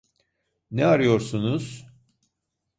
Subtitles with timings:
[0.71, 1.87] Ne arıyorsunuz?